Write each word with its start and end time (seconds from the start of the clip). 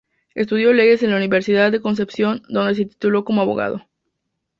Estudió 0.33 0.73
Leyes 0.73 1.03
en 1.03 1.11
la 1.11 1.17
Universidad 1.17 1.71
de 1.71 1.79
Concepción 1.79 2.41
donde 2.49 2.73
se 2.73 2.85
tituló 2.87 3.23
como 3.23 3.43
abogado. 3.43 3.83